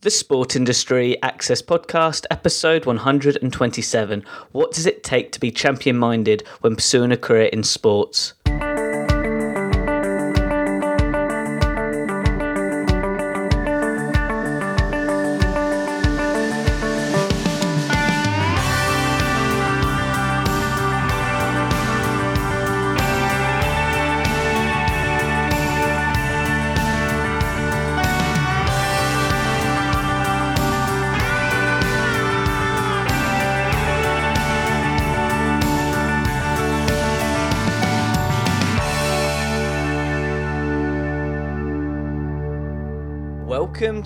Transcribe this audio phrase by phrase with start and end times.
[0.00, 4.24] The Sport Industry Access Podcast, episode 127.
[4.52, 8.34] What does it take to be champion minded when pursuing a career in sports?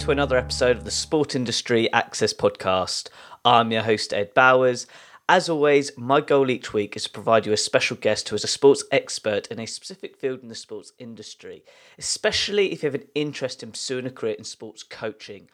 [0.02, 3.09] To another episode of the Sport Industry Access Podcast.
[3.45, 4.88] I'm your host, Ed Bowers.
[5.28, 8.42] As always, my goal each week is to provide you a special guest who is
[8.42, 11.62] a sports expert in a specific field in the sports industry,
[12.01, 15.48] especially if you have an interest in pursuing a career in sports coaching.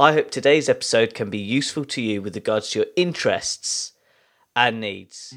[0.00, 3.92] I hope today's episode can be useful to you with regards to your interests
[4.54, 5.34] and needs.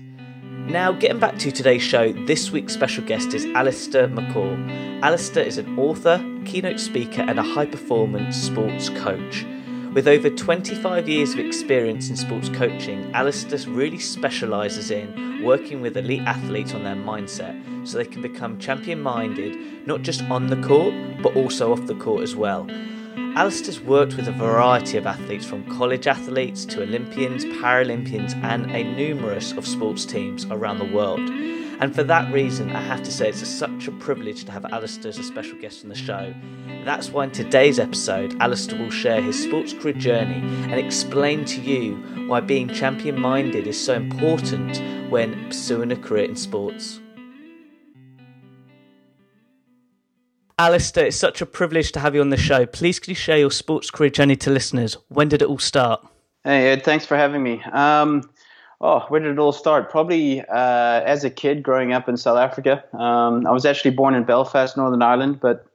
[0.67, 5.02] Now, getting back to today's show, this week's special guest is Allistair McCaw.
[5.02, 9.45] Allistair is an author, keynote speaker, and a high performance sports coach.
[9.94, 15.95] With over 25 years of experience in sports coaching, Allistair really specialises in working with
[15.95, 20.61] elite athletes on their mindset so they can become champion minded, not just on the
[20.67, 22.67] court, but also off the court as well.
[23.36, 28.81] Allistair's worked with a variety of athletes from college athletes to Olympians, Paralympians, and a
[28.95, 31.19] numerous of sports teams around the world.
[31.81, 34.63] And for that reason, I have to say it's a, such a privilege to have
[34.63, 36.33] Allistair as a special guest on the show.
[36.86, 40.39] That's why in today's episode, Allistair will share his sports career journey
[40.72, 41.95] and explain to you
[42.28, 44.80] why being champion minded is so important
[45.11, 47.02] when pursuing a career in sports.
[50.58, 52.66] Allistair, it's such a privilege to have you on the show.
[52.66, 54.95] Please, could you share your sports career journey to listeners?
[55.09, 56.06] When did it all start?
[56.45, 57.62] Hey, Ed, thanks for having me.
[57.73, 58.30] Um,
[58.80, 59.89] oh, where did it all start?
[59.89, 62.81] Probably uh, as a kid growing up in South Africa.
[62.97, 65.68] Um, I was actually born in Belfast, Northern Ireland, but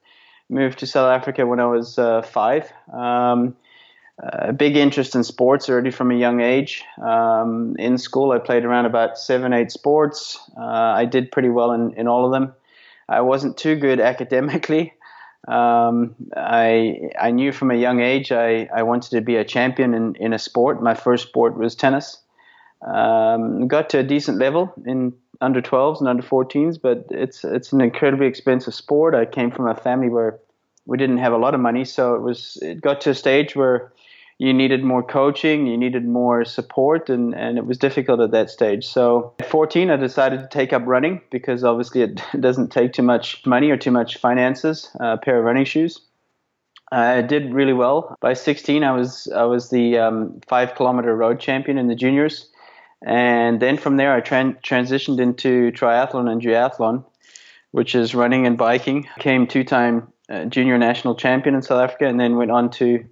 [0.49, 2.73] moved to South Africa when I was uh, five.
[2.91, 3.55] Um,
[4.19, 6.85] a big interest in sports already from a young age.
[7.03, 10.39] Um, in school, I played around about seven, eight sports.
[10.57, 12.55] Uh, I did pretty well in, in all of them.
[13.11, 14.95] I wasn't too good academically.
[15.49, 19.95] Um, I I knew from a young age I, I wanted to be a champion
[19.95, 20.83] in, in a sport.
[20.83, 22.19] My first sport was tennis.
[22.87, 27.73] Um, got to a decent level in under 12s and under 14s, but it's it's
[27.73, 29.15] an incredibly expensive sport.
[29.15, 30.39] I came from a family where
[30.87, 33.57] we didn't have a lot of money, so it was it got to a stage
[33.57, 33.93] where
[34.41, 38.49] you needed more coaching, you needed more support, and, and it was difficult at that
[38.49, 38.87] stage.
[38.87, 43.03] So at 14, I decided to take up running because obviously it doesn't take too
[43.03, 46.01] much money or too much finances, a pair of running shoes.
[46.91, 48.17] I did really well.
[48.23, 52.49] By 16, I was I was the um, five kilometer road champion in the juniors,
[53.05, 57.05] and then from there I tran- transitioned into triathlon and duathlon,
[57.73, 59.07] which is running and biking.
[59.19, 63.05] Came two time uh, junior national champion in South Africa, and then went on to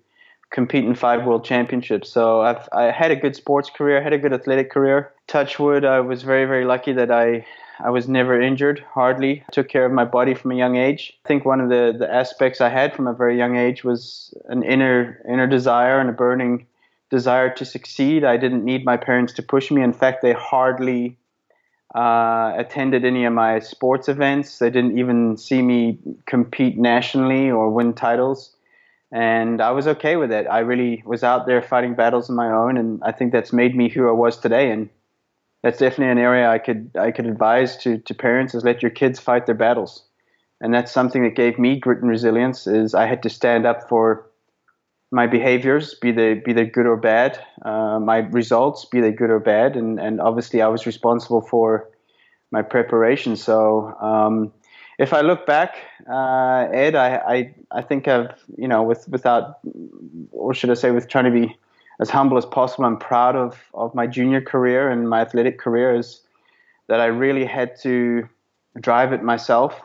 [0.51, 2.11] compete in five world championships.
[2.11, 5.13] So I've I had a good sports career, had a good athletic career.
[5.27, 7.45] Touchwood, I was very very lucky that I
[7.81, 9.45] I was never injured, hardly.
[9.53, 11.13] Took care of my body from a young age.
[11.25, 14.35] I think one of the, the aspects I had from a very young age was
[14.49, 16.67] an inner inner desire and a burning
[17.11, 18.25] desire to succeed.
[18.25, 19.83] I didn't need my parents to push me.
[19.83, 21.17] In fact, they hardly
[21.95, 24.59] uh, attended any of my sports events.
[24.59, 28.55] They didn't even see me compete nationally or win titles
[29.13, 30.47] and I was okay with it.
[30.47, 33.75] I really was out there fighting battles on my own, and I think that's made
[33.75, 34.71] me who I was today.
[34.71, 34.91] And
[35.63, 38.91] that's definitely an area I could I could advise to to parents is let your
[38.91, 40.05] kids fight their battles,
[40.61, 42.67] and that's something that gave me grit and resilience.
[42.67, 44.31] Is I had to stand up for
[45.11, 49.31] my behaviors, be they be they good or bad, uh, my results, be they good
[49.31, 51.89] or bad, and and obviously I was responsible for
[52.53, 53.37] my preparation.
[53.37, 53.95] So.
[54.01, 54.53] Um,
[54.99, 55.77] if I look back,
[56.11, 59.61] uh, Ed, I, I, I think I've, you know, with, without,
[60.33, 61.57] or should I say, with trying to be
[62.01, 65.95] as humble as possible, I'm proud of, of my junior career and my athletic career
[65.95, 66.21] is
[66.89, 68.29] that I really had to
[68.81, 69.81] drive it myself.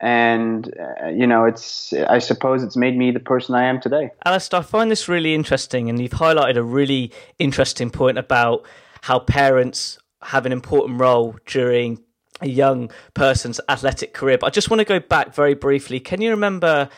[0.00, 4.10] And, uh, you know, it's, I suppose it's made me the person I am today.
[4.26, 5.88] Allistair, I find this really interesting.
[5.88, 8.64] And you've highlighted a really interesting point about
[9.02, 12.00] how parents have an important role during
[12.42, 14.38] a young person's athletic career.
[14.38, 16.00] But I just want to go back very briefly.
[16.00, 16.88] Can you remember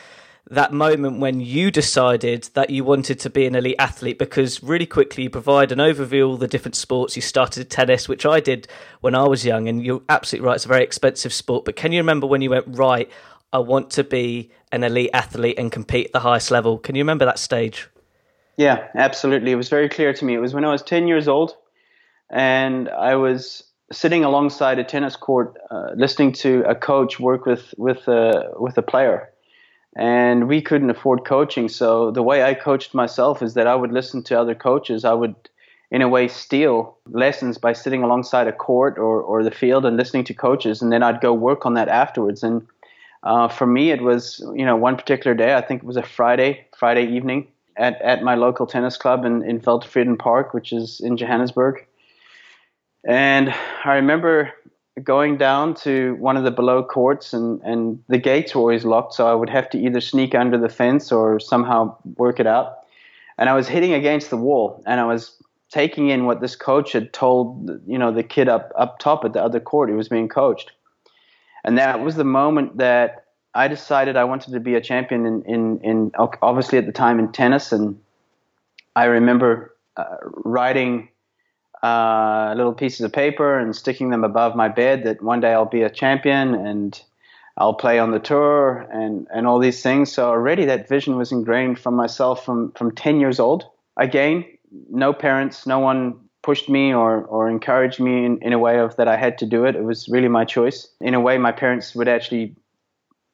[0.50, 4.18] that moment when you decided that you wanted to be an elite athlete?
[4.18, 7.16] Because really quickly, you provide an overview of the different sports.
[7.16, 8.68] You started tennis, which I did
[9.00, 11.64] when I was young, and you're absolutely right, it's a very expensive sport.
[11.64, 13.10] But can you remember when you went, right,
[13.52, 16.78] I want to be an elite athlete and compete at the highest level?
[16.78, 17.88] Can you remember that stage?
[18.56, 19.52] Yeah, absolutely.
[19.52, 20.34] It was very clear to me.
[20.34, 21.56] It was when I was 10 years old
[22.30, 23.64] and I was
[23.94, 28.76] sitting alongside a tennis court uh, listening to a coach work with, with, a, with
[28.76, 29.30] a player.
[29.96, 31.68] And we couldn't afford coaching.
[31.68, 35.04] So the way I coached myself is that I would listen to other coaches.
[35.04, 35.36] I would,
[35.90, 39.96] in a way, steal lessons by sitting alongside a court or, or the field and
[39.96, 40.82] listening to coaches.
[40.82, 42.42] And then I'd go work on that afterwards.
[42.42, 42.66] And
[43.22, 46.02] uh, for me, it was, you know, one particular day, I think it was a
[46.02, 47.46] Friday, Friday evening
[47.76, 51.86] at, at my local tennis club in, in Veldtvreden Park, which is in Johannesburg.
[53.06, 53.54] And
[53.84, 54.52] I remember
[55.02, 59.14] going down to one of the below courts and, and the gates were always locked,
[59.14, 62.78] so I would have to either sneak under the fence or somehow work it out.
[63.36, 65.36] And I was hitting against the wall and I was
[65.70, 69.32] taking in what this coach had told you know the kid up up top at
[69.32, 70.70] the other court who was being coached.
[71.64, 73.24] And that was the moment that
[73.54, 77.18] I decided I wanted to be a champion in, in, in obviously at the time
[77.18, 77.72] in tennis.
[77.72, 77.98] And
[78.96, 81.08] I remember uh, writing
[81.84, 85.66] uh, little pieces of paper and sticking them above my bed that one day I'll
[85.66, 86.98] be a champion and
[87.58, 90.10] I'll play on the tour and, and all these things.
[90.10, 93.66] So already that vision was ingrained from myself from, from 10 years old.
[93.98, 94.46] Again,
[94.88, 98.96] no parents, no one pushed me or, or encouraged me in, in a way of
[98.96, 99.76] that I had to do it.
[99.76, 100.88] It was really my choice.
[101.02, 102.56] In a way, my parents would actually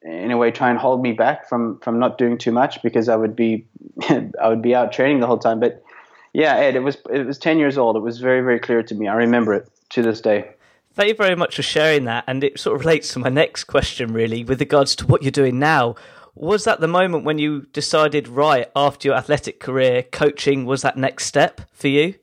[0.03, 3.09] in a way try and hold me back from from not doing too much because
[3.11, 3.67] I would be
[4.09, 5.61] I would be out training the whole time.
[5.61, 5.83] But
[6.33, 7.97] yeah, Ed, it was it was ten years old.
[7.97, 9.09] It was very very clear to me.
[9.09, 10.51] I remember it to this day.
[10.93, 13.65] Thank you very much for sharing that, and it sort of relates to my next
[13.65, 15.95] question, really, with regards to what you're doing now.
[16.35, 20.97] Was that the moment when you decided, right after your athletic career, coaching was that
[20.97, 22.15] next step for you?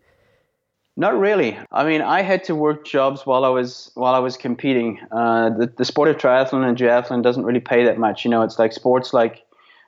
[0.96, 1.58] Not really.
[1.72, 5.00] I mean, I had to work jobs while I was while I was competing.
[5.12, 8.26] Uh, the, the sport of triathlon and duathlon doesn't really pay that much.
[8.26, 9.44] You know, it's like sports like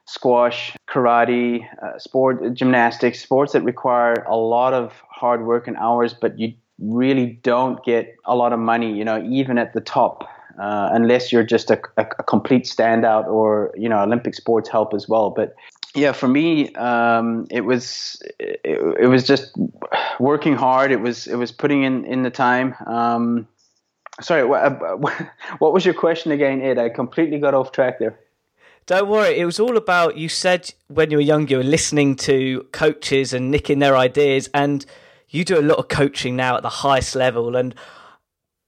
[0.10, 6.14] squash, karate, uh, sport, gymnastics, sports that require a lot of hard work and hours,
[6.14, 8.92] but you really don't get a lot of money.
[8.98, 10.24] You know, even at the top,
[10.60, 14.94] uh, unless you're just a, a, a complete standout or you know Olympic sports help
[14.96, 15.30] as well.
[15.30, 15.56] But
[15.96, 19.56] yeah, for me, um, it was it, it, was just
[20.20, 20.92] working hard.
[20.92, 22.76] It was it was putting in in the time.
[22.88, 23.48] Um,
[24.22, 24.80] sorry, what,
[25.60, 26.80] what was your question again, Ed?
[26.80, 28.18] I completely got off track there.
[28.90, 29.38] Don't worry.
[29.38, 33.36] It was all about you said when you were young, you were listening to coaches
[33.36, 34.84] and nicking their ideas, and
[35.30, 37.56] you do a lot of coaching now at the highest level.
[37.56, 37.76] And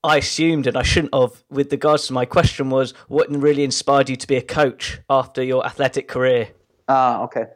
[0.04, 4.08] I assumed, and I shouldn't have, with regards to my question, was what really inspired
[4.08, 6.50] you to be a coach after your athletic career?
[6.86, 7.46] Ah, okay.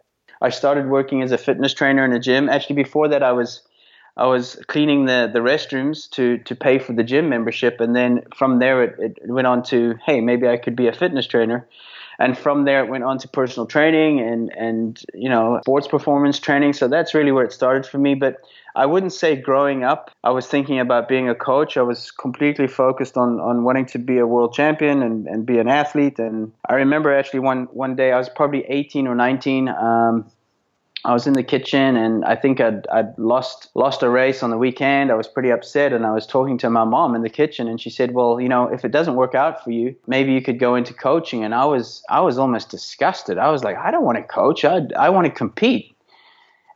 [0.42, 2.48] I started working as a fitness trainer in a gym.
[2.48, 3.62] Actually, before that, I was
[4.16, 8.22] I was cleaning the, the restrooms to, to pay for the gym membership, and then
[8.34, 11.68] from there it, it went on to hey maybe I could be a fitness trainer,
[12.18, 16.38] and from there it went on to personal training and and you know sports performance
[16.38, 16.72] training.
[16.72, 18.14] So that's really where it started for me.
[18.14, 18.36] But
[18.74, 21.76] I wouldn't say growing up I was thinking about being a coach.
[21.76, 25.58] I was completely focused on, on wanting to be a world champion and, and be
[25.58, 26.18] an athlete.
[26.18, 29.68] And I remember actually one, one day I was probably 18 or 19.
[29.68, 30.30] Um,
[31.06, 34.50] I was in the kitchen and I think I'd, I'd lost lost a race on
[34.50, 35.12] the weekend.
[35.12, 37.80] I was pretty upset and I was talking to my mom in the kitchen and
[37.80, 40.58] she said, "Well, you know, if it doesn't work out for you, maybe you could
[40.58, 43.38] go into coaching." And I was I was almost disgusted.
[43.38, 44.64] I was like, "I don't want to coach.
[44.64, 45.96] I I want to compete."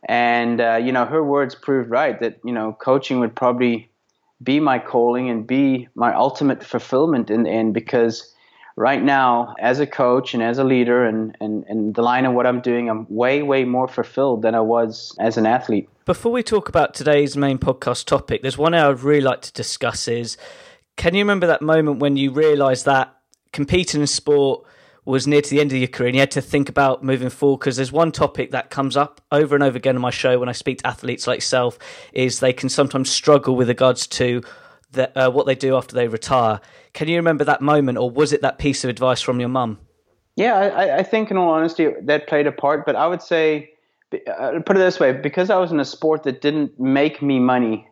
[0.07, 3.91] And uh, you know, her words proved right that you know coaching would probably
[4.41, 8.33] be my calling and be my ultimate fulfillment in the end because
[8.75, 12.33] right now as a coach and as a leader and, and, and the line of
[12.33, 15.89] what I'm doing, I'm way, way more fulfilled than I was as an athlete.
[16.05, 20.07] Before we talk about today's main podcast topic, there's one I'd really like to discuss
[20.07, 20.37] is
[20.97, 23.15] can you remember that moment when you realised that
[23.53, 24.65] competing in sport
[25.03, 27.29] was near to the end of your career and you had to think about moving
[27.29, 30.37] forward because there's one topic that comes up over and over again on my show
[30.39, 31.79] when I speak to athletes like yourself
[32.13, 34.43] is they can sometimes struggle with regards to
[34.97, 36.59] uh, what they do after they retire.
[36.93, 39.79] Can you remember that moment or was it that piece of advice from your mum?
[40.35, 43.71] Yeah, I, I think in all honesty that played a part, but I would say,
[44.13, 47.39] uh, put it this way, because I was in a sport that didn't make me
[47.39, 47.87] money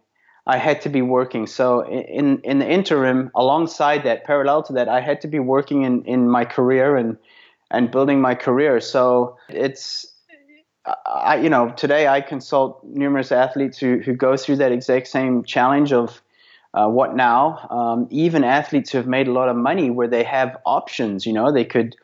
[0.49, 1.45] I had to be working.
[1.45, 5.83] So in in the interim, alongside that, parallel to that, I had to be working
[5.83, 7.17] in, in my career and
[7.69, 8.79] and building my career.
[8.81, 10.07] So it's
[11.05, 15.43] I you know today I consult numerous athletes who who go through that exact same
[15.43, 16.19] challenge of
[16.73, 17.67] uh, what now.
[17.69, 21.25] Um, even athletes who have made a lot of money where they have options.
[21.25, 21.95] You know they could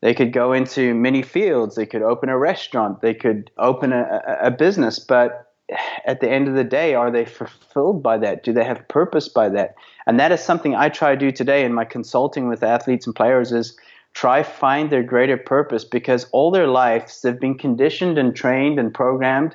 [0.00, 1.74] they could go into many fields.
[1.74, 3.00] They could open a restaurant.
[3.00, 5.52] They could open a, a business, but
[6.06, 8.44] at the end of the day, are they fulfilled by that?
[8.44, 9.74] Do they have purpose by that?
[10.06, 13.14] And that is something I try to do today in my consulting with athletes and
[13.14, 13.76] players is
[14.14, 18.92] try find their greater purpose because all their lives they've been conditioned and trained and
[18.94, 19.54] programmed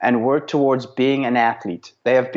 [0.00, 1.92] and work towards being an athlete.
[2.04, 2.30] They have,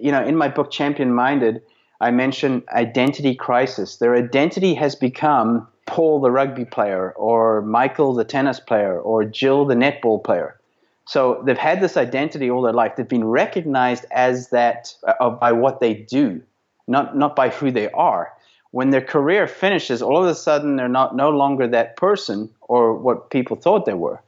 [0.00, 1.62] you know, in my book Champion Minded,
[2.00, 3.96] I mention identity crisis.
[3.96, 9.66] Their identity has become Paul the rugby player or Michael the tennis player or Jill
[9.66, 10.58] the netball player.
[11.04, 12.96] So they've had this identity all their life.
[12.96, 16.42] They've been recognized as that uh, by what they do,
[16.86, 18.32] not not by who they are
[18.70, 22.94] when their career finishes, all of a sudden they're not no longer that person or
[22.94, 24.22] what people thought they were.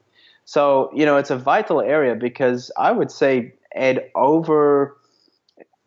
[0.52, 4.98] So you know, it's a vital area because I would say, Ed, over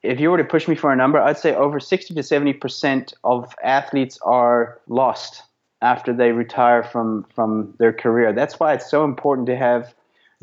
[0.01, 2.53] if you were to push me for a number, I'd say over 60 to 70
[2.53, 5.43] percent of athletes are lost
[5.83, 8.33] after they retire from from their career.
[8.33, 9.93] That's why it's so important to have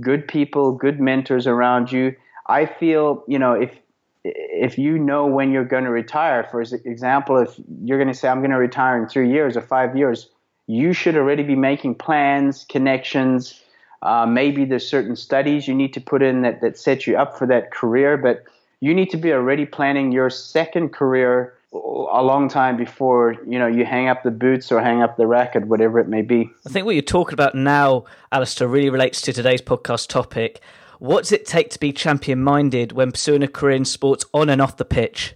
[0.00, 2.14] good people, good mentors around you.
[2.46, 3.76] I feel, you know, if
[4.22, 8.28] if you know when you're going to retire, for example, if you're going to say,
[8.28, 10.30] I'm going to retire in three years or five years,
[10.68, 13.60] you should already be making plans, connections.
[14.02, 17.38] Uh, maybe there's certain studies you need to put in that, that set you up
[17.38, 18.44] for that career, but
[18.80, 23.66] you need to be already planning your second career a long time before you know
[23.66, 26.50] you hang up the boots or hang up the racket, whatever it may be.
[26.66, 30.60] I think what you're talking about now, Allistair, really relates to today's podcast topic
[31.02, 34.48] what does it take to be champion minded when pursuing a career in sports on
[34.48, 35.34] and off the pitch?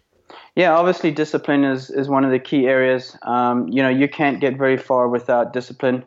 [0.55, 3.17] Yeah, obviously, discipline is, is one of the key areas.
[3.23, 6.05] Um, you know, you can't get very far without discipline.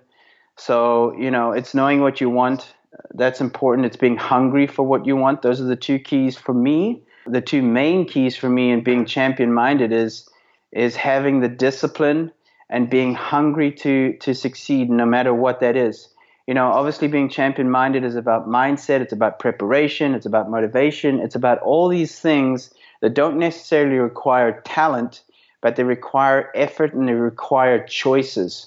[0.60, 2.74] So, you know, it's knowing what you want.
[3.14, 3.86] That's important.
[3.86, 5.42] It's being hungry for what you want.
[5.42, 7.02] Those are the two keys for me.
[7.26, 10.28] The two main keys for me in being champion minded is
[10.72, 12.32] is having the discipline
[12.70, 16.10] and being hungry to to succeed no matter what that is
[16.50, 21.20] you know, obviously being champion minded is about mindset, it's about preparation, it's about motivation,
[21.20, 25.22] it's about all these things that don't necessarily require talent,
[25.62, 28.66] but they require effort and they require choices.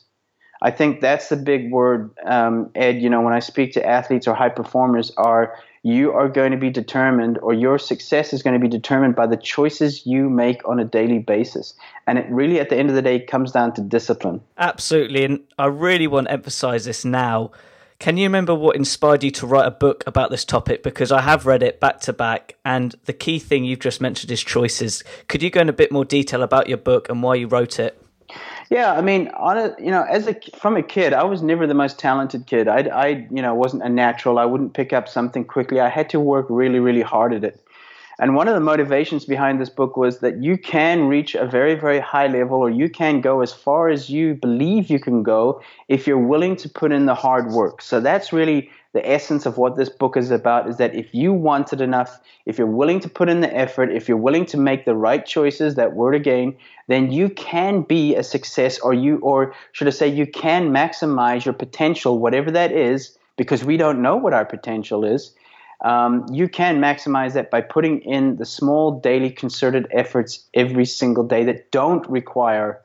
[0.63, 3.03] I think that's the big word, um, Ed.
[3.03, 6.57] You know, when I speak to athletes or high performers, are you are going to
[6.57, 10.67] be determined, or your success is going to be determined by the choices you make
[10.67, 11.75] on a daily basis.
[12.07, 14.41] And it really, at the end of the day, comes down to discipline.
[14.57, 15.25] Absolutely.
[15.25, 17.51] And I really want to emphasize this now
[18.03, 20.83] can you remember what inspired you to write a book about this topic?
[20.83, 24.33] Because I have read it back to back, and the key thing you've just mentioned
[24.33, 25.05] is choices.
[25.29, 27.79] Could you go in a bit more detail about your book and why you wrote
[27.79, 28.02] it?
[28.73, 31.67] Yeah, I mean, on a, you know, as a from a kid, I was never
[31.67, 32.69] the most talented kid.
[32.69, 34.39] I, I, you know, wasn't a natural.
[34.39, 35.79] I wouldn't pick up something quickly.
[35.79, 37.63] I had to work really, really hard at it.
[38.19, 41.75] And one of the motivations behind this book was that you can reach a very,
[41.75, 45.61] very high level, or you can go as far as you believe you can go
[45.89, 47.83] if you're willing to put in the hard work.
[47.83, 51.33] So that's really the essence of what this book is about is that if you
[51.33, 54.57] want it enough, if you're willing to put in the effort, if you're willing to
[54.57, 56.55] make the right choices, that word again,
[56.89, 61.45] then you can be a success or you or should I say you can maximize
[61.45, 65.35] your potential, whatever that is, because we don't know what our potential is
[65.83, 71.25] um, you can maximize that by putting in the small daily concerted efforts every single
[71.25, 72.81] day that don't require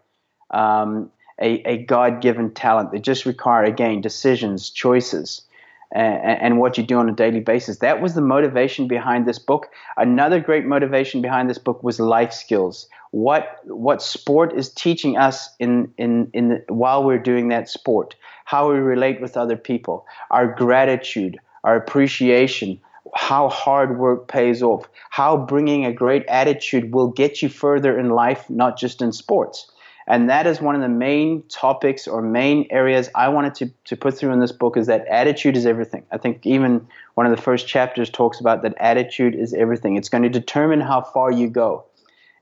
[0.49, 2.91] um, a, a God given talent.
[2.91, 5.43] They just require, again, decisions, choices,
[5.91, 7.79] and, and, what you do on a daily basis.
[7.79, 9.69] That was the motivation behind this book.
[9.95, 12.89] Another great motivation behind this book was life skills.
[13.11, 18.15] What, what sport is teaching us in, in, in the, while we're doing that sport,
[18.45, 22.79] how we relate with other people, our gratitude, our appreciation,
[23.15, 28.09] how hard work pays off, how bringing a great attitude will get you further in
[28.09, 29.71] life, not just in sports.
[30.07, 33.97] And that is one of the main topics or main areas I wanted to, to
[33.97, 36.03] put through in this book is that attitude is everything.
[36.11, 39.97] I think even one of the first chapters talks about that attitude is everything.
[39.97, 41.83] It's going to determine how far you go.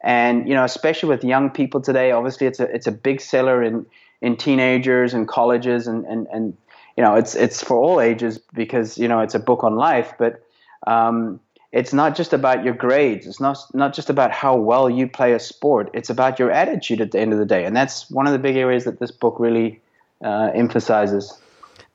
[0.01, 3.63] And, you know, especially with young people today, obviously it's a, it's a big seller
[3.63, 3.87] in,
[4.21, 6.55] in teenagers and colleges and, and, and,
[6.95, 10.13] you know, it's, it's for all ages because, you know, it's a book on life,
[10.19, 10.43] but
[10.85, 11.39] um,
[11.71, 13.27] it's not just about your grades.
[13.27, 15.89] It's not not just about how well you play a sport.
[15.93, 18.39] It's about your attitude at the end of the day, and that's one of the
[18.39, 19.81] big areas that this book really
[20.23, 21.39] uh, emphasizes.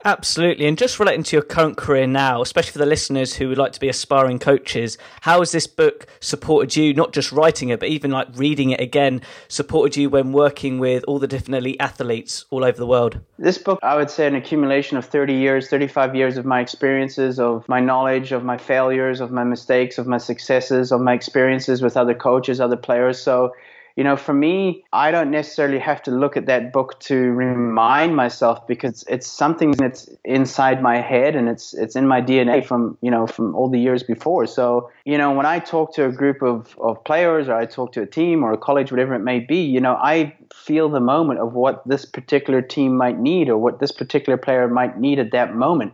[0.04, 0.66] Absolutely.
[0.66, 3.72] And just relating to your current career now, especially for the listeners who would like
[3.72, 7.88] to be aspiring coaches, how has this book supported you, not just writing it, but
[7.88, 12.46] even like reading it again, supported you when working with all the different elite athletes
[12.50, 13.20] all over the world?
[13.38, 17.38] This book, I would say, an accumulation of 30 years, 35 years of my experiences,
[17.38, 21.82] of my knowledge, of my failures, of my mistakes, of my successes, of my experiences
[21.82, 23.20] with other coaches, other players.
[23.20, 23.52] So,
[24.00, 28.16] you know, for me, I don't necessarily have to look at that book to remind
[28.16, 32.96] myself because it's something that's inside my head and it's it's in my DNA from
[33.02, 34.46] you know from all the years before.
[34.46, 37.92] So you know, when I talk to a group of of players or I talk
[37.92, 41.00] to a team or a college, whatever it may be, you know, I feel the
[41.00, 45.18] moment of what this particular team might need or what this particular player might need
[45.18, 45.92] at that moment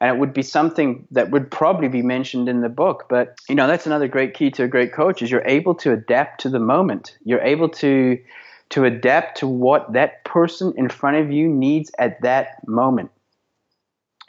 [0.00, 3.06] and it would be something that would probably be mentioned in the book.
[3.08, 5.92] But you know that's another great key to a great coach is you're able to
[5.92, 7.16] adapt to the moment.
[7.24, 8.18] You're able to
[8.70, 13.10] to adapt to what that person in front of you needs at that moment.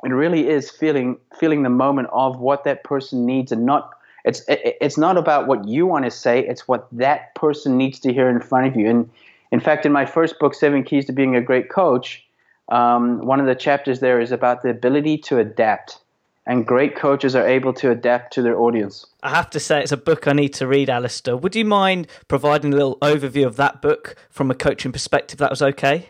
[0.04, 3.92] It really is feeling feeling the moment of what that person needs and not
[4.26, 8.14] it's it's not about what you want to say it's what that person needs to
[8.14, 8.90] hear in front of you.
[8.90, 9.10] And
[9.52, 12.26] in fact in my first book seven keys to being a great coach
[12.70, 16.00] um, one of the chapters there is about the ability to adapt.
[16.46, 19.06] And great coaches are able to adapt to their audience.
[19.22, 21.40] I have to say, it's a book I need to read, Allistair.
[21.40, 25.38] Would you mind providing a little overview of that book from a coaching perspective?
[25.38, 26.10] That was okay.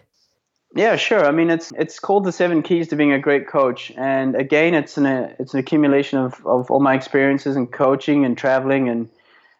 [0.76, 1.26] Yeah, sure.
[1.26, 4.76] I mean, it's it's called the Seven Keys to Being a Great Coach, and again,
[4.76, 5.08] it's an
[5.40, 9.10] it's an accumulation of, of all my experiences in coaching and traveling and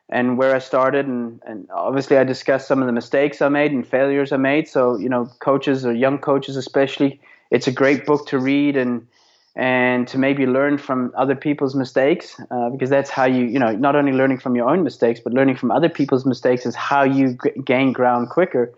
[0.10, 3.72] and where I started, and, and obviously I discussed some of the mistakes I made
[3.72, 4.68] and failures I made.
[4.68, 7.20] So you know, coaches or young coaches especially,
[7.52, 9.08] it's a great book to read and
[9.56, 13.72] and to maybe learn from other people's mistakes uh, because that's how you you know
[13.76, 17.04] not only learning from your own mistakes but learning from other people's mistakes is how
[17.04, 18.74] you g- gain ground quicker.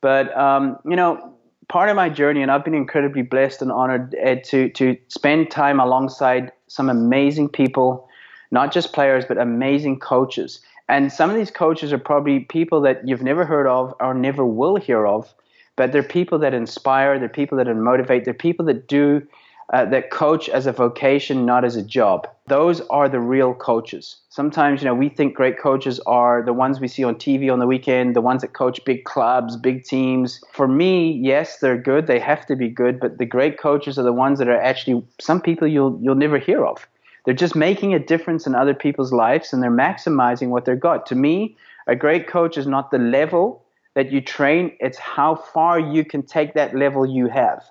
[0.00, 1.34] But um, you know,
[1.68, 5.50] part of my journey, and I've been incredibly blessed and honored Ed, to to spend
[5.50, 8.08] time alongside some amazing people
[8.50, 10.60] not just players, but amazing coaches.
[10.88, 14.44] And some of these coaches are probably people that you've never heard of or never
[14.44, 15.32] will hear of,
[15.74, 19.26] but they're people that inspire, they're people that motivate, they're people that do
[19.72, 22.28] uh, that coach as a vocation, not as a job.
[22.46, 24.16] Those are the real coaches.
[24.28, 27.58] Sometimes, you know, we think great coaches are the ones we see on TV on
[27.58, 30.40] the weekend, the ones that coach big clubs, big teams.
[30.52, 32.06] For me, yes, they're good.
[32.06, 35.02] They have to be good, but the great coaches are the ones that are actually
[35.20, 36.86] some people you'll you'll never hear of.
[37.26, 41.06] They're just making a difference in other people's lives and they're maximizing what they've got.
[41.06, 41.56] To me,
[41.88, 43.64] a great coach is not the level
[43.94, 47.64] that you train, it's how far you can take that level you have.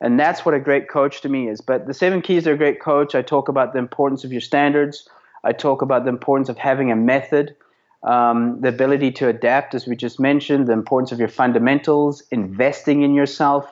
[0.00, 1.60] And that's what a great coach to me is.
[1.60, 4.40] But the seven keys to a great coach, I talk about the importance of your
[4.40, 5.08] standards.
[5.44, 7.54] I talk about the importance of having a method,
[8.02, 13.02] um, the ability to adapt, as we just mentioned, the importance of your fundamentals, investing
[13.02, 13.70] in yourself,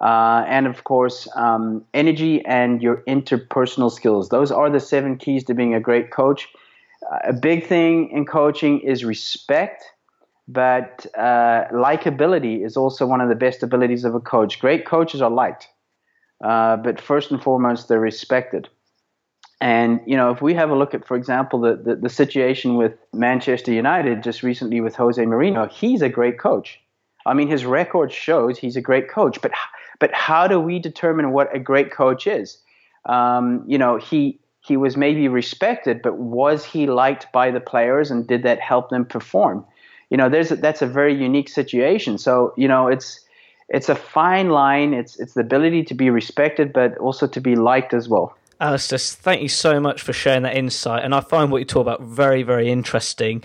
[0.00, 4.28] uh, and of course, um, energy and your interpersonal skills.
[4.30, 6.48] Those are the seven keys to being a great coach.
[7.10, 9.84] Uh, a big thing in coaching is respect,
[10.48, 14.58] but uh, likability is also one of the best abilities of a coach.
[14.60, 15.68] Great coaches are liked,
[16.42, 18.68] uh, but first and foremost, they're respected.
[19.60, 22.76] And you know, if we have a look at, for example, the, the, the situation
[22.76, 26.80] with Manchester United just recently with Jose Mourinho, he's a great coach.
[27.26, 29.52] I mean, his record shows he's a great coach, but
[29.98, 32.58] but how do we determine what a great coach is?
[33.06, 38.10] Um, you know, he he was maybe respected, but was he liked by the players,
[38.10, 39.64] and did that help them perform?
[40.10, 42.18] You know, there's a, that's a very unique situation.
[42.18, 43.20] So you know, it's
[43.68, 44.94] it's a fine line.
[44.94, 48.36] It's it's the ability to be respected, but also to be liked as well.
[48.60, 51.82] Allistair, thank you so much for sharing that insight, and I find what you talk
[51.82, 53.42] about very, very interesting.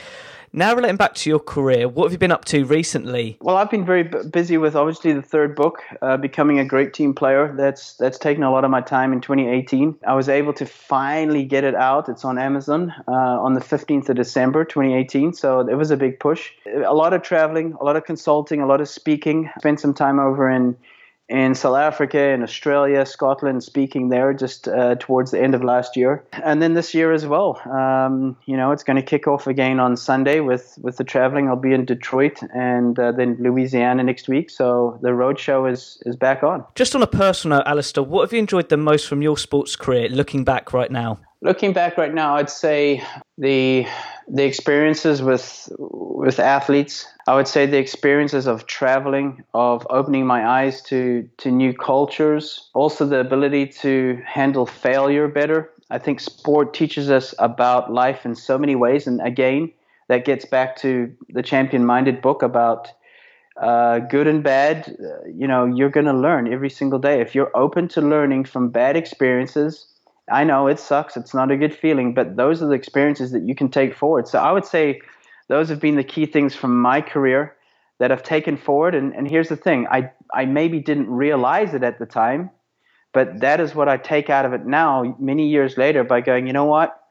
[0.53, 3.37] Now, relating back to your career, what have you been up to recently?
[3.41, 7.13] Well, I've been very busy with obviously the third book, uh, becoming a great team
[7.13, 7.53] player.
[7.55, 9.95] That's that's taken a lot of my time in 2018.
[10.07, 12.07] I was able to finally get it out.
[12.07, 15.33] It's on Amazon uh, on the 15th of December 2018.
[15.33, 16.51] So it was a big push.
[16.65, 19.49] A lot of traveling, a lot of consulting, a lot of speaking.
[19.59, 20.77] Spent some time over in
[21.29, 25.97] in South Africa, in Australia, Scotland, speaking there just uh, towards the end of last
[25.97, 27.61] year, and then this year as well.
[27.69, 31.47] Um, you know, it's going to kick off again on Sunday with with the traveling.
[31.47, 34.49] I'll be in Detroit and uh, then Louisiana next week.
[34.49, 36.63] So the road show is is back on.
[36.75, 39.75] Just on a personal note, Allistair, what have you enjoyed the most from your sports
[39.75, 41.19] career, looking back right now?
[41.41, 43.03] Looking back right now, I'd say
[43.37, 43.85] the
[44.27, 47.05] the experiences with with athletes.
[47.27, 52.69] I would say the experiences of traveling, of opening my eyes to to new cultures,
[52.73, 55.71] also the ability to handle failure better.
[55.89, 59.71] I think sport teaches us about life in so many ways, and again,
[60.09, 62.91] that gets back to the champion minded book about
[63.61, 64.89] uh, good and bad.
[64.99, 68.43] Uh, you know, you're going to learn every single day if you're open to learning
[68.43, 69.87] from bad experiences
[70.31, 71.15] I know it sucks.
[71.15, 74.27] It's not a good feeling, but those are the experiences that you can take forward.
[74.27, 75.01] So I would say
[75.47, 77.55] those have been the key things from my career
[77.99, 78.93] that I've taken forward.
[78.93, 82.49] And, and here's the thing I, I maybe didn't realize it at the time,
[83.13, 86.47] but that is what I take out of it now, many years later, by going,
[86.47, 87.01] you know what?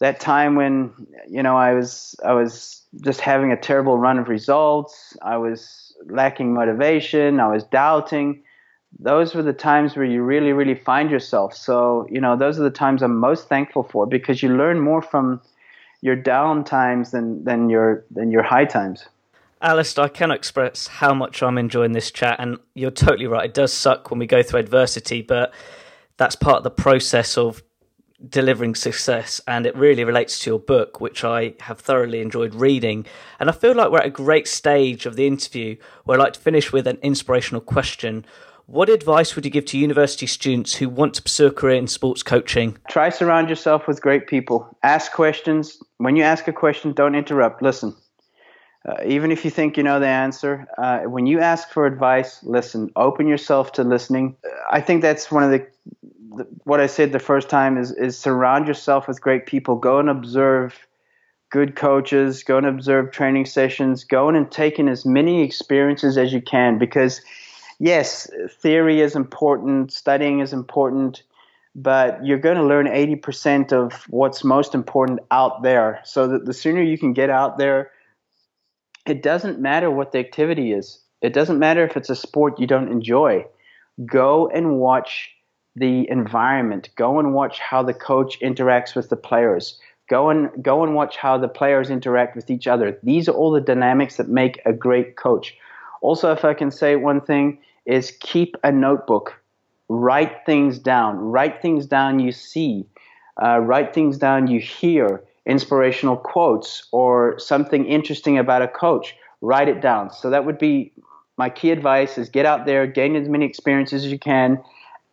[0.00, 0.92] that time when
[1.28, 5.16] you know I was I was just having a terrible run of results.
[5.22, 7.40] I was lacking motivation.
[7.40, 8.42] I was doubting.
[8.98, 11.54] Those were the times where you really, really find yourself.
[11.54, 15.02] So, you know, those are the times I'm most thankful for because you learn more
[15.02, 15.40] from
[16.00, 19.06] your down times than, than your than your high times.
[19.62, 23.46] Allistair, I cannot express how much I'm enjoying this chat, and you're totally right.
[23.46, 25.52] It does suck when we go through adversity, but
[26.18, 27.62] that's part of the process of
[28.30, 33.04] delivering success and it really relates to your book which i have thoroughly enjoyed reading
[33.38, 36.32] and i feel like we're at a great stage of the interview where i'd like
[36.32, 38.24] to finish with an inspirational question
[38.66, 41.86] what advice would you give to university students who want to pursue a career in
[41.86, 42.76] sports coaching?
[42.88, 44.76] Try surround yourself with great people.
[44.82, 45.78] Ask questions.
[45.98, 47.62] When you ask a question don't interrupt.
[47.62, 47.94] Listen.
[48.86, 52.40] Uh, even if you think you know the answer uh, when you ask for advice
[52.42, 52.90] listen.
[52.96, 54.36] Open yourself to listening.
[54.70, 55.66] I think that's one of the
[56.64, 59.76] what I said the first time is is surround yourself with great people.
[59.76, 60.76] Go and observe
[61.50, 62.42] good coaches.
[62.42, 64.02] Go and observe training sessions.
[64.02, 67.20] Go and take in as many experiences as you can because
[67.78, 71.22] yes, theory is important, studying is important,
[71.74, 76.00] but you're going to learn 80% of what's most important out there.
[76.04, 77.90] So that the sooner you can get out there,
[79.06, 80.98] it doesn't matter what the activity is.
[81.22, 83.46] It doesn't matter if it's a sport you don't enjoy.
[84.04, 85.30] Go and watch
[85.74, 86.88] the environment.
[86.96, 89.78] Go and watch how the coach interacts with the players.
[90.08, 92.98] Go and go and watch how the players interact with each other.
[93.02, 95.56] These are all the dynamics that make a great coach.
[96.00, 99.40] Also, if I can say one thing, is keep a notebook.
[99.88, 101.16] Write things down.
[101.18, 102.84] Write things down you see.
[103.42, 105.22] Uh, write things down you hear.
[105.46, 109.14] Inspirational quotes or something interesting about a coach.
[109.40, 110.12] Write it down.
[110.12, 110.92] So that would be
[111.36, 114.62] my key advice: is get out there, gain as many experiences as you can,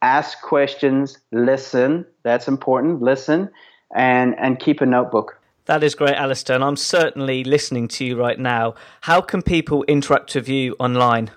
[0.01, 2.05] ask questions, listen.
[2.23, 3.01] That's important.
[3.01, 3.49] Listen
[3.95, 5.39] and and keep a notebook.
[5.65, 8.75] That is great, Allistair, and I'm certainly listening to you right now.
[9.01, 11.31] How can people interact with you online?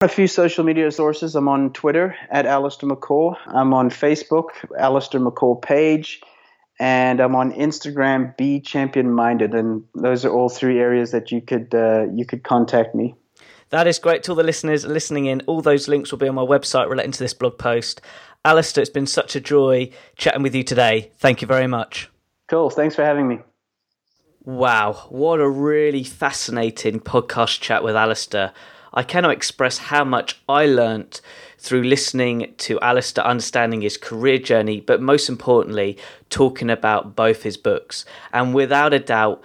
[0.00, 1.34] A few social media sources.
[1.34, 3.36] I'm on Twitter at Allistair McCaw.
[3.46, 6.20] I'm on Facebook, Allistair McCaw page,
[6.78, 9.54] and I'm on Instagram, Be Champion Minded.
[9.54, 13.16] And those are all three areas that you could uh, you could contact me.
[13.70, 15.40] That is great to all the listeners listening in.
[15.46, 18.00] All those links will be on my website relating to this blog post.
[18.44, 21.10] Allistair, it's been such a joy chatting with you today.
[21.18, 22.08] Thank you very much.
[22.52, 22.68] Cool.
[22.68, 23.38] Thanks for having me.
[24.44, 28.52] Wow, what a really fascinating podcast chat with Allistair.
[28.92, 31.22] I cannot express how much I learnt
[31.56, 35.96] through listening to Allistair, understanding his career journey, but most importantly,
[36.28, 38.04] talking about both his books.
[38.34, 39.42] And without a doubt,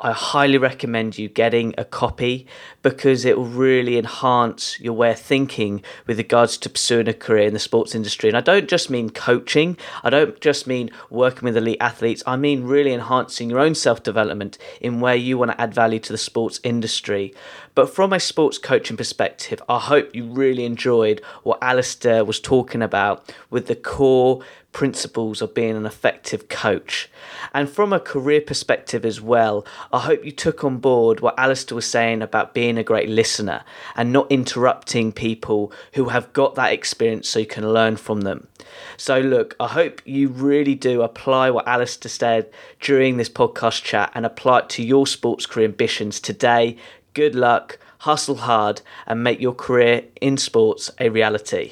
[0.00, 2.48] I highly recommend you getting a copy
[2.82, 7.46] because it will really enhance your way of thinking with regards to pursuing a career
[7.46, 8.28] in the sports industry.
[8.28, 12.34] And I don't just mean coaching, I don't just mean working with elite athletes, I
[12.34, 16.12] mean really enhancing your own self development in where you want to add value to
[16.12, 17.32] the sports industry.
[17.74, 22.82] But from a sports coaching perspective, I hope you really enjoyed what Allistair was talking
[22.82, 24.42] about with the core
[24.74, 27.08] principles of being an effective coach.
[27.52, 31.76] And from a career perspective as well, I hope you took on board what Allistair
[31.76, 33.62] was saying about being a great listener
[33.96, 38.48] and not interrupting people who have got that experience so you can learn from them.
[38.96, 44.10] So, look, I hope you really do apply what Allistair said during this podcast chat
[44.14, 46.76] and apply it to your sports career ambitions today.
[47.14, 51.70] Good luck, hustle hard, and make your career in sports a reality.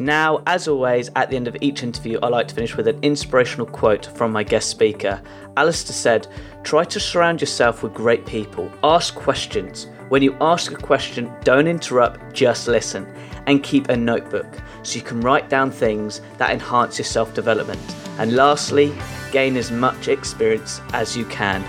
[0.00, 2.98] Now, as always, at the end of each interview, I like to finish with an
[3.02, 5.22] inspirational quote from my guest speaker.
[5.56, 6.26] Allistair said,
[6.64, 8.68] Try to surround yourself with great people.
[8.82, 9.86] Ask questions.
[10.08, 13.06] When you ask a question, don't interrupt, just listen.
[13.46, 14.52] And keep a notebook
[14.82, 17.80] so you can write down things that enhance your self development.
[18.18, 18.92] And lastly,
[19.30, 21.62] gain as much experience as you can.